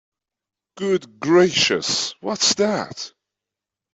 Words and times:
Good 0.77 1.19
gracious, 1.19 2.15
what's 2.21 2.55
that? 2.55 3.13